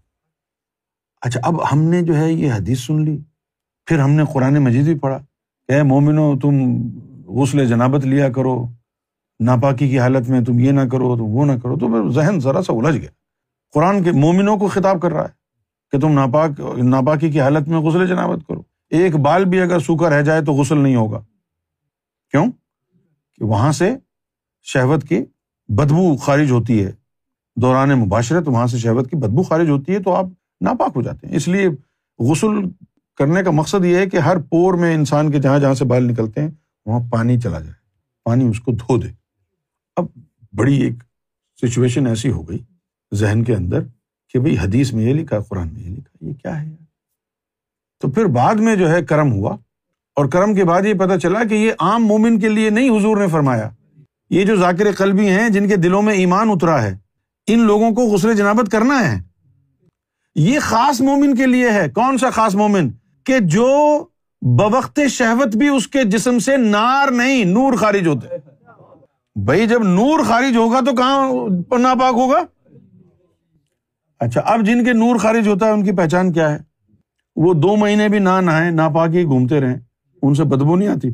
اچھا 1.22 1.40
اب 1.42 1.72
ہم 1.72 1.82
نے 1.82 2.02
جو 2.02 2.16
ہے 2.16 2.32
یہ 2.32 2.52
حدیث 2.52 2.80
سن 2.80 3.04
لی، 3.04 3.18
پھر 3.86 3.98
ہم 3.98 4.10
نے 4.10 4.22
قرآن 4.32 4.54
مجید 4.54 4.84
بھی 4.84 4.98
پڑھا 4.98 5.18
کہ 5.68 5.82
مومنو، 5.82 6.38
تم 6.38 6.82
غسل 7.26 7.68
جنابت 7.68 8.04
لیا 8.04 8.28
کرو، 8.28 8.66
ناپاکی 9.40 9.88
کی 9.88 9.98
حالت 9.98 10.30
میں 10.30 10.40
تم 10.40 10.58
یہ 10.58 10.70
نہ 10.70 10.80
کرو، 10.80 11.16
تم 11.16 11.24
وہ 11.24 11.44
نہ 11.44 11.52
کرو۔ 11.62 11.78
تو 11.78 11.88
پھر 11.88 12.10
ذہن 12.10 12.40
ذرا 12.40 12.62
سا 12.62 12.72
الجھ 12.72 12.98
گیا۔ 12.98 13.10
قرآن 13.72 14.02
کے 14.02 14.12
مومنوں 14.12 14.56
کو 14.56 14.68
خطاب 14.68 15.00
کر 15.02 15.12
رہا 15.12 15.22
ہے 15.22 15.28
کہ 15.92 15.98
تم 15.98 16.12
ناپاک، 16.12 16.60
ناپاکی 16.78 17.30
کی 17.30 17.40
حالت 17.40 17.68
میں 17.68 17.78
غسل 17.78 18.06
جنابت 18.06 18.48
کرو۔ 18.48 18.62
ایک 18.90 19.16
بال 19.16 19.44
بھی 19.44 19.60
اگر 19.60 19.78
سوکھا 19.78 20.10
رہ 20.10 20.22
جائے 20.22 20.42
تو 20.42 20.52
غسل 20.52 20.78
نہیں 20.78 20.96
ہوگا۔ 20.96 21.22
کیوں؟ 22.34 22.46
کہ 23.34 23.44
وہاں 23.44 23.72
سے 23.72 23.96
شہوت 24.62 25.08
کی 25.08 25.24
بدبو 25.68 26.16
خارج 26.16 26.50
ہوتی 26.50 26.84
ہے۔ 26.84 26.92
دوران 27.56 27.88
مباشرت 27.88 28.48
وہاں 28.48 28.66
سے 28.66 28.78
شہوت 28.78 29.10
کی 29.10 29.16
بدبو 29.16 29.42
خارج 29.42 29.68
ہوتی 29.68 29.92
ہے 29.92 30.02
تو 30.02 30.14
آپ 30.14 30.24
ناپاک 30.60 30.92
ہو 30.96 31.02
جاتے 31.02 31.26
ہیں۔ 31.26 31.36
اس 31.36 31.48
لیے 31.48 31.68
غسل 32.18 32.48
کرنے 33.16 33.42
کا 33.42 33.50
مقصد 33.50 33.84
یہ 33.84 33.96
ہے 33.96 34.06
کہ 34.06 34.16
ہر 34.16 34.36
پور 34.40 34.74
میں 34.74 34.94
انسان 34.94 35.30
کے 35.30 35.38
جہاں 35.38 35.58
جہاں 35.58 35.74
سے 35.74 35.84
بال 35.84 36.04
نکلتے 36.04 36.42
ہیں، 36.42 36.50
وہاں 36.86 37.00
پانی 37.10 37.40
چلا 37.40 37.60
جائے۔ 37.60 37.74
پانی 38.24 38.48
اس 38.48 38.60
کو 38.60 38.72
دھو 38.72 38.98
دے۔ 38.98 39.08
اب 39.96 40.06
بڑی 40.52 40.80
ایک 40.80 40.94
سچویشن 41.66 42.06
ایسی 42.06 42.30
ہو 42.30 42.48
گئی 42.48 42.58
ذہن 43.14 43.44
کے 43.44 43.54
اندر 43.54 43.80
کہ 44.28 44.38
بھائی 44.38 44.58
حدیث 44.58 44.92
میں 44.92 45.04
یہ 45.04 45.14
لکھا، 45.14 45.40
قرآن 45.40 45.74
میں 45.74 45.82
یہ 45.82 45.88
لکھا، 45.88 46.24
یہ 46.24 46.32
کیا 46.32 46.62
ہے؟ 46.62 46.76
تو 48.00 48.10
پھر 48.10 48.24
بعد 48.24 48.54
میں 48.54 48.76
جو 48.76 48.90
ہے 48.90 49.04
کرم 49.04 49.32
ہوا۔ 49.32 49.56
اور 50.16 50.26
کرم 50.26 50.54
کے 50.54 50.64
بعد 50.64 50.82
یہ 50.82 50.94
پتا 50.94 51.18
چلا 51.18 51.44
کہ 51.44 51.54
یہ 51.54 51.72
عام 51.78 52.06
مومن 52.06 52.40
کے 52.40 52.48
لیے 52.48 52.70
نہیں، 52.70 52.90
حضور 52.90 53.16
نے 53.16 53.26
فرمایا۔ 53.26 53.70
یہ 54.30 54.44
جو 54.44 54.56
ذاکر 54.56 54.92
قلبی 54.92 55.28
ہیں، 55.28 55.48
جن 55.48 55.68
کے 55.68 55.76
دلوں 55.76 56.02
میں 56.02 56.14
ایمان 56.14 56.50
اترا 56.50 56.82
ہے، 56.82 56.96
ان 57.46 57.58
لوگوں 57.58 57.90
کو 57.90 58.02
غسل 58.02 58.36
جنابت 58.36 58.70
کرنا 58.72 59.12
ہے۔ 59.12 59.22
یہ 60.34 60.58
خاص 60.60 61.00
مومن 61.00 61.34
کے 61.34 61.46
لیے 61.46 61.70
ہے۔ 61.70 61.88
کون 61.88 62.18
سا 62.18 62.30
خاص 62.30 62.54
مومن؟ 62.54 62.90
کہ 63.24 63.38
جو 63.38 64.04
بوقت 64.42 65.00
شہوت 65.08 65.56
بھی 65.56 65.68
اس 65.68 65.88
کے 65.88 66.04
جسم 66.04 66.38
سے 66.38 66.56
نار 66.56 67.08
نہیں، 67.08 67.44
نور 67.44 67.72
خارج 67.72 68.06
ہوتے 68.06 68.28
بھائی، 69.44 69.66
جب 69.66 69.82
نور 69.82 70.24
خارج 70.24 70.56
ہوگا 70.56 70.80
تو 70.80 70.92
کہاں 70.92 71.32
ناپاک 71.78 72.14
ہوگا؟ 72.14 72.42
اچھا 74.18 74.40
اب 74.44 74.60
جن 74.66 74.84
کے 74.84 74.92
نور 74.92 75.16
خارج 75.16 75.48
ہوتا 75.48 75.66
ہے، 75.66 75.70
ان 75.70 75.84
کی 75.84 75.92
پہچان 75.92 76.32
کیا 76.32 76.52
ہے؟ 76.52 76.58
وہ 77.36 77.54
دو 77.54 77.76
مہینے 77.76 78.08
بھی 78.08 78.18
نہ 78.18 78.40
نہائے 78.40 78.70
ناپاک 78.70 79.14
ہی 79.14 79.24
گھومتے 79.24 79.60
رہیں۔ 79.60 79.76
ان 80.28 80.34
سے 80.34 80.44
بدبو 80.44 80.76
نہیں 80.76 80.88
آتی۔ 80.88 81.10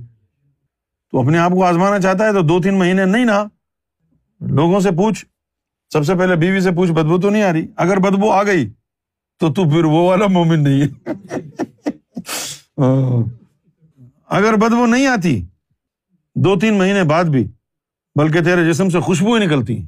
تو 1.11 1.21
اپنے 1.21 1.39
آپ 1.39 1.51
کو 1.51 1.65
آزمانا 1.65 2.01
چاہتا 2.01 2.25
ہے 2.25 2.33
تو 2.33 2.43
دو 2.43 2.61
تین 2.61 2.79
مہینے 2.79 3.05
نہیں 3.05 3.25
نہا 3.25 3.45
لوگوں 4.41 4.81
سے 4.81 4.91
پوچھ۔ 4.91 5.27
سب 5.93 6.05
سے 6.05 6.15
پہلے 6.15 6.37
بیوی 6.37 6.61
سے 6.61 6.71
پوچھ، 6.71 6.93
بدبو 6.93 7.21
تو 7.21 7.31
نہیں 7.31 7.43
آ 7.43 7.53
رہی؟ 7.53 7.67
اگر 7.77 7.97
بدبو 7.97 8.31
آ 8.31 8.43
گئی 8.43 8.71
تو 9.39 9.53
تو 9.53 9.65
پھر 9.65 9.85
وہ 9.85 10.09
والا 10.09 10.27
مومن 10.27 10.65
نہیں 10.65 10.83
ہے۔ 10.83 10.87
اگر 14.27 14.57
بدبو 14.57 14.87
نہیں 14.87 15.07
آتی، 15.07 15.47
دو 16.35 16.59
تین 16.59 16.79
مہینے 16.79 17.05
بعد 17.05 17.25
بھی، 17.25 17.49
بلکہ 18.19 18.41
تیرے 18.41 18.69
جسم 18.69 18.89
سے 18.89 19.01
خوشبو 19.01 19.35
ہی 19.35 19.47
نکلتی 19.47 19.83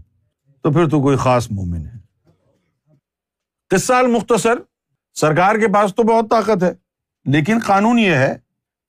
تو 0.63 0.73
پھر 0.73 0.89
تو 0.89 1.03
کوئی 1.03 1.17
خاص 1.17 1.51
مومن 1.51 1.87
ہے۔ 1.87 1.99
کس 3.69 3.85
سال 3.85 4.07
مختصر 4.07 4.55
سرکار 5.15 5.55
کے 5.55 5.73
پاس 5.73 5.95
تو 5.95 6.03
بہت 6.03 6.31
طاقت 6.31 6.63
ہے، 6.63 6.73
لیکن 7.25 7.59
قانون 7.67 7.99
یہ 7.99 8.15
ہے 8.15 8.39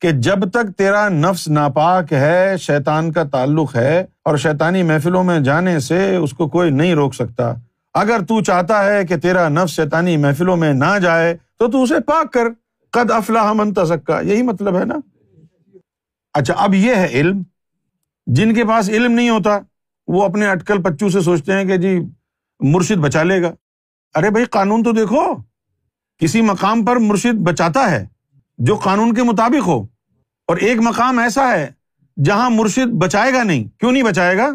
کہ 0.04 0.12
جب 0.12 0.50
تک 0.50 0.78
تیرا 0.78 1.10
نفس 1.10 1.48
ناپاک 1.48 2.14
ہے، 2.14 2.58
شیطان 2.58 3.12
کا 3.12 3.24
تعلق 3.24 3.76
ہے 3.76 4.06
اور 4.26 4.38
شیطانی 4.38 4.84
محفلوں 4.84 5.24
میں 5.24 5.40
جانے 5.40 5.80
سے 5.80 6.16
اس 6.16 6.32
کو 6.32 6.50
کوئی 6.50 6.72
نہیں 6.72 6.96
روک 6.96 7.16
سکتا۔ 7.16 7.54
اگر 7.94 8.20
تو 8.20 8.44
چاہتا 8.44 8.86
ہے 8.86 9.06
کہ 9.06 9.18
تیرا 9.18 9.50
نفس 9.50 9.74
شیطانی 9.74 10.18
محفلوں 10.18 10.58
میں 10.58 10.74
نہ 10.74 11.00
جائے، 11.00 11.38
تو 11.60 11.72
تو 11.72 11.84
اسے 11.84 12.00
پاک 12.00 12.34
کر۔ 12.34 12.44
قد 12.92 13.12
افلاح 13.12 13.54
من 13.54 13.74
تزکا۔ 13.74 14.20
یہی 14.20 14.42
مطلب 14.42 14.80
ہے 14.80 14.86
نا؟ 14.86 14.96
اچھا 16.34 16.54
اب 16.54 16.74
یہ 16.74 16.96
ہے 16.96 17.08
علم۔ 17.08 17.42
جن 18.26 18.54
کے 18.54 18.66
پاس 18.66 18.90
علم 18.90 19.12
نہیں 19.12 19.30
ہوتا، 19.30 19.60
وہ 20.08 20.24
اپنے 20.24 20.48
اٹکل 20.48 20.82
پچو 20.82 21.10
سے 21.10 21.22
سوچتے 21.22 21.54
ہیں 21.54 21.66
کہ 21.66 21.78
جی 21.78 22.00
مرشد 22.60 22.98
بچا 22.98 23.24
لے 23.24 23.42
گا۔ 23.42 23.52
ارے 24.16 24.30
بھائی، 24.30 24.46
قانون 24.46 24.84
تو 24.84 24.92
دیکھو۔ 24.92 25.36
کسی 26.18 26.42
مقام 26.42 26.86
پر 26.86 26.96
مرشد 26.96 27.36
بچاتا 27.36 27.92
ہے 27.92 28.06
جو 28.58 28.76
قانون 28.76 29.14
کے 29.14 29.24
مطابق 29.24 29.68
ہو۔ 29.68 29.93
اور 30.54 30.62
ایک 30.62 30.80
مقام 30.80 31.20
ایسا 31.20 31.52
ہے 31.52 31.72
جہاں 32.26 32.50
مرشد 32.50 32.94
بچائے 32.94 33.34
گا 33.34 33.44
نہیں۔ 33.44 33.80
کیوں 33.80 33.92
نہیں 33.92 34.04
بچائے 34.04 34.38
گا؟ 34.38 34.50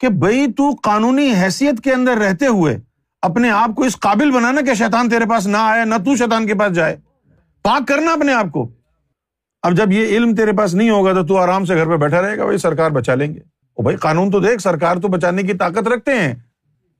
کہ 0.00 0.08
بھائی 0.08 0.52
تو 0.52 0.70
قانونی 0.82 1.34
حیثیت 1.34 1.84
کے 1.84 1.92
اندر 1.92 2.16
رہتے 2.16 2.46
ہوئے 2.46 2.78
اپنے 3.22 3.50
آپ 3.50 3.70
کو 3.76 3.82
اس 3.82 3.98
قابل 4.00 4.30
بنانا 4.30 4.60
کہ 4.60 4.74
شیطان 4.74 5.08
تیرے 5.08 5.24
پاس 5.24 5.46
نہ 5.46 5.56
آئے، 5.56 5.84
نہ 5.84 5.94
تو 5.94 6.16
شیطان 6.16 6.46
کے 6.46 6.54
پاس 6.54 6.72
جائے۔ 6.72 6.96
پاک 7.62 7.88
کرنا 7.88 8.12
اپنے 8.12 8.32
آپ 8.32 8.46
کو۔ 8.52 8.68
اب 9.62 9.72
جب 9.72 9.92
یہ 9.92 10.06
علم 10.06 10.34
تیرے 10.34 10.52
پاس 10.52 10.74
نہیں 10.74 10.90
ہوگا 10.90 11.12
تو 11.12 11.26
تو 11.26 11.36
آرام 11.36 11.64
سے 11.64 11.74
گھر 11.74 11.86
پہ 11.86 11.96
بیٹھا 11.96 12.22
رہے 12.22 12.38
گا 12.38 12.44
بھائی 12.44 12.58
سرکار 12.58 12.90
بچا 12.90 13.14
لیں 13.14 13.34
گے۔ 13.34 13.40
او 13.74 13.82
بھائی 13.82 13.96
قانون 13.96 14.30
تو 14.30 14.40
دیکھ، 14.40 14.62
سرکار 14.62 14.96
تو 14.96 15.08
بچانے 15.08 15.42
کی 15.42 15.54
طاقت 15.54 15.88
رکھتے 15.88 16.20
ہیں۔ 16.20 16.34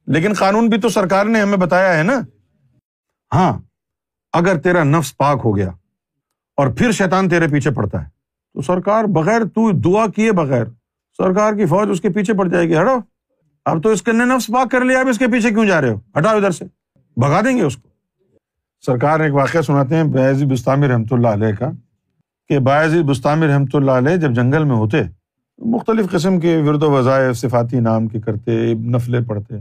لیکن 0.07 0.33
قانون 0.33 0.69
بھی 0.69 0.81
تو 0.81 0.89
سرکار 0.89 1.27
نے 1.27 1.41
ہمیں 1.41 1.57
بتایا 1.57 1.99
ہے 1.99 2.03
نا۔ 2.03 2.21
ہاں 3.35 3.59
اگر 4.33 4.59
تیرا 4.59 4.85
نفس 4.85 5.17
پاک 5.17 5.41
ہو 5.45 5.57
گیا 5.57 5.71
اور 6.57 6.69
پھر 6.69 6.93
شیطان 6.93 7.29
تیرے 7.29 7.49
پیچھے 7.49 7.71
پڑتا 7.71 8.05
ہے۔ 8.05 8.16
تو 8.57 8.63
سرکار 8.63 9.05
بغیر 9.05 9.45
تو 9.45 9.71
دعا 9.71 10.07
کیے 10.07 10.33
بغیر، 10.33 10.65
سرکار 11.19 11.53
کی 11.53 11.67
فوج 11.67 11.89
اس 11.91 12.01
کے 12.01 12.09
پیچھے 12.09 12.35
پڑ 12.35 12.49
جائے 12.49 12.69
گی، 12.69 12.77
ہٹو۔ 12.77 12.99
اب 13.65 13.83
تو 13.83 13.89
اس 13.89 14.03
کے 14.03 14.13
نفس 14.13 14.47
پاک 14.47 14.71
کر 14.71 14.85
لیا، 14.85 15.01
اب 15.01 15.09
اس 15.09 15.19
کے 15.19 15.27
پیچھے 15.27 15.51
کیوں 15.51 15.67
جا 15.67 15.81
رہے 15.81 15.91
ہو؟ 15.91 15.99
ہٹاؤ 16.19 16.37
ادھر 16.37 16.51
سے۔ 16.51 16.65
بھگا 17.17 17.41
دیں 17.41 17.57
گے 17.57 17.63
اس 17.63 17.77
کو۔ 17.77 17.89
سرکار 18.87 19.21
ایک 19.21 19.35
واقعہ 19.35 19.61
سناتے 19.61 19.97
ہیں 19.97 20.05
باعزی 20.05 20.47
بستانی 20.47 20.89
رحمۃ 20.89 21.05
اللہ 21.11 21.29
علیہ 21.29 21.53
کا، 21.59 21.71
کہ 22.49 22.59
باعزی 22.59 23.03
بستانی 23.03 23.47
رحمۃ 23.47 23.75
اللہ 23.75 23.91
علیہ 23.91 24.17
جب 24.17 24.33
جنگل 24.33 24.65
میں 24.65 24.77
ہوتے، 24.77 25.03
مختلف 25.59 26.11
قسم 26.11 26.41
کے 26.41 26.57
ورد 26.57 26.83
و 26.83 26.91
وظائف، 26.91 27.37
صفاتی 27.37 27.81
نام 27.81 28.09
کے 28.09 28.21
کرتے، 28.21 28.75
نفلیں 28.75 29.21
پڑھتے۔ 29.21 29.55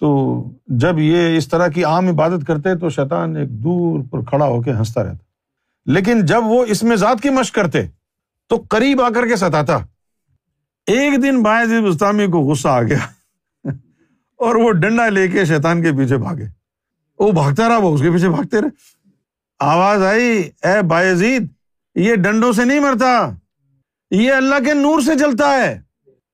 تو 0.00 0.48
جب 0.66 0.98
یہ 0.98 1.36
اس 1.36 1.48
طرح 1.48 1.68
کی 1.68 1.84
عام 1.84 2.08
عبادت 2.08 2.46
کرتے، 2.46 2.74
تو 2.74 2.88
شیطان 2.88 3.36
ایک 3.36 3.50
دور 3.50 4.00
پر 4.10 4.22
کھڑا 4.22 4.46
ہو 4.46 4.62
کے 4.62 4.72
ہنستا 4.72 5.04
رہتا۔ 5.04 5.92
لیکن 5.92 6.26
جب 6.26 6.40
وہ 6.44 6.64
اس 6.68 6.82
میں 6.82 6.96
ذات 6.96 7.20
کی 7.20 7.30
مشق 7.30 7.54
کرتے 7.54 7.86
تو 8.48 8.64
قریب 8.70 9.02
آ 9.02 9.08
کر 9.10 9.26
کے 9.26 9.36
ستاتا۔ 9.36 9.76
ایک 10.86 11.22
دن 11.22 11.42
باعث 11.42 11.68
بستانی 11.84 12.26
کو 12.26 12.38
غصہ 12.38 12.68
آ 12.68 12.82
گیا 12.82 12.98
اور 14.36 14.54
وہ 14.54 14.72
ڈنڈا 14.72 15.08
لے 15.08 15.28
کے 15.28 15.44
شیطان 15.44 15.82
کے 15.82 15.92
پیچھے 15.92 16.16
بھاگے۔ 16.16 16.44
وہ 17.18 17.32
بھاگتا 17.32 17.68
رہا، 17.68 17.76
وہ 17.76 17.94
اس 17.94 18.00
کے 18.00 18.10
پیچھے 18.10 18.28
بھاگتے 18.28 18.60
رہے۔ 18.60 18.68
آواز 19.60 20.02
آئی، 20.02 20.50
اے 20.64 20.82
باعزید 20.82 21.46
یہ 21.94 22.14
ڈنڈوں 22.14 22.52
سے 22.52 22.64
نہیں 22.64 22.80
مرتا، 22.80 23.30
یہ 24.10 24.32
اللہ 24.32 24.54
کے 24.64 24.74
نور 24.74 25.00
سے 25.00 25.18
چلتا 25.18 25.50
ہے۔ 25.50 25.80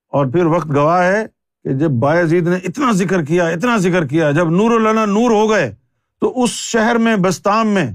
اور 0.07 0.25
پھر 0.25 0.45
وقت 0.45 0.67
گواہ 0.75 1.03
ہے 1.03 1.25
کہ 1.63 1.73
جب 1.73 1.91
باعزید 1.91 2.47
نے 2.47 2.55
اتنا 2.55 2.91
ذکر 2.91 3.23
کیا، 3.23 3.47
اتنا 3.47 3.77
ذکر 3.77 4.07
کیا، 4.07 4.31
جب 4.31 4.49
نور 4.49 4.71
اللہ 4.71 5.05
نور 5.05 5.31
ہو 5.31 5.49
گئے، 5.49 5.75
تو 6.19 6.43
اس 6.43 6.49
شہر 6.49 6.95
میں 6.95 7.15
بستام 7.15 7.67
میں 7.67 7.91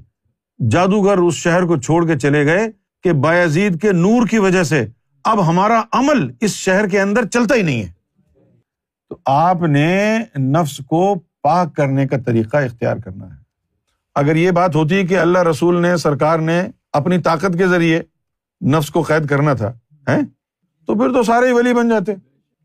جادوگر 0.70 1.18
اس 1.18 1.34
شہر 1.34 1.62
کو 1.62 1.76
چھوڑ 1.76 2.06
کے 2.06 2.18
چلے 2.18 2.46
گئے۔ 2.46 2.85
کہ 3.06 3.12
باعزید 3.12 3.80
کے 3.80 3.92
نور 3.92 4.26
کی 4.26 4.38
وجہ 4.38 4.62
سے 4.62 4.86
اب 5.24 5.48
ہمارا 5.48 5.82
عمل 5.92 6.30
اس 6.40 6.50
شہر 6.50 6.88
کے 6.88 7.00
اندر 7.00 7.26
چلتا 7.26 7.54
ہی 7.54 7.62
نہیں 7.62 7.82
ہے۔ 7.82 7.92
تو 9.08 9.18
آپ 9.26 9.62
نے 9.62 10.18
نفس 10.38 10.76
کو 10.76 11.14
پاک 11.42 11.76
کرنے 11.76 12.06
کا 12.06 12.16
طریقہ 12.26 12.56
اختیار 12.56 12.96
کرنا 12.96 13.26
ہے۔ 13.26 13.40
اگر 14.14 14.36
یہ 14.36 14.50
بات 14.50 14.76
ہوتی 14.76 15.06
کہ 15.06 15.18
اللہ 15.18 15.38
رسول 15.38 15.82
نے، 15.82 15.96
سرکار 15.96 16.38
نے 16.38 16.62
اپنی 16.92 17.18
طاقت 17.18 17.58
کے 17.58 17.66
ذریعے 17.66 18.02
نفس 18.66 18.90
کو 18.90 19.02
قید 19.02 19.28
کرنا 19.28 19.54
تھا 19.54 19.72
تو 20.86 20.94
پھر 20.94 21.12
تو 21.12 21.22
سارے 21.22 21.46
ہی 21.46 21.52
ولی 21.52 21.74
بن 21.74 21.88
جاتے۔ 21.88 22.14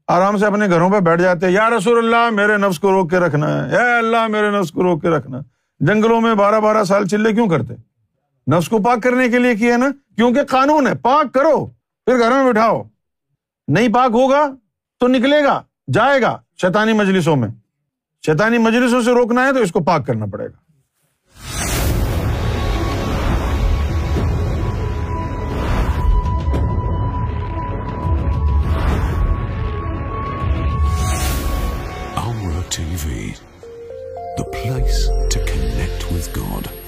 آرام 0.07 0.38
سے 0.38 0.45
اپنے 0.45 0.67
گھروں 0.67 0.89
پہ 0.89 1.00
بیٹھ 1.00 1.21
جاتے، 1.21 1.50
یا 1.50 1.69
رسول 1.69 1.98
اللہ، 1.98 2.36
میرے 2.36 2.57
نفس 2.57 2.79
کو 2.79 2.91
روک 2.91 3.10
کے 3.10 3.17
رکھنا 3.17 3.48
ہے 3.48 3.77
اے 3.77 3.98
اللہ، 3.98 4.27
میرے 4.27 4.51
نفس 4.51 4.71
کو 4.71 4.83
روک 4.83 5.01
کے 5.01 5.10
رکھنا۔ 5.10 5.39
جنگلوں 5.79 6.21
میں 6.21 6.33
بارہ 6.33 6.60
بارہ 6.60 6.83
سال 6.83 7.07
چلے 7.07 7.33
کیوں 7.33 7.48
کرتے؟ 7.48 7.90
نفس 8.48 8.69
کو 8.69 8.79
پاک 8.79 9.03
کرنے 9.03 9.29
کے 9.29 9.39
لیے 9.39 9.55
کیا 9.55 9.77
نا؟ 9.77 9.89
کیونکہ 10.15 10.43
قانون 10.43 10.88
ہے۔ 10.88 10.95
پاک 10.95 11.33
کرو۔ 11.33 11.65
پھر 12.05 12.19
گھر 12.19 12.31
میں 12.31 12.51
بٹھاؤ۔ 12.51 12.83
نہیں 13.67 13.93
پاک 13.93 14.12
ہوگا 14.13 14.55
تو 15.00 15.07
نکلے 15.07 15.43
گا 15.43 15.63
جائے 15.93 16.21
گا 16.21 16.41
شیطانی 16.62 16.93
مجلسوں 16.93 17.36
میں۔ 17.36 17.50
شیطانی 18.25 18.57
مجلسوں 18.57 19.01
سے 19.01 19.12
روکنا 19.12 19.48
ہے 19.48 19.53
تو 19.53 19.60
اس 19.60 19.71
کو 19.71 19.83
پاک 19.83 20.07
کرنا 20.07 20.25
پڑے 20.25 20.48
گا۔ 20.48 20.62
TV, 32.79 33.12
the 34.39 34.48
place 34.48 35.19
to 35.21 35.45
connect 35.45 36.17
with 36.17 36.48
God. 36.48 36.80